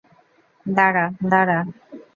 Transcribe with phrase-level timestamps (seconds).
[0.65, 1.59] দাঁড়া, দাঁড়া!